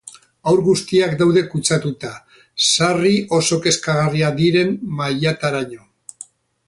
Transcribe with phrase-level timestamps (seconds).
[0.51, 2.09] Haur guztiak daude kutsatuta,
[2.69, 5.87] sarri oso kezkagarriak diren mailataraino.